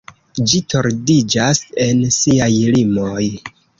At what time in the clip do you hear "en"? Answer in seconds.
1.85-2.01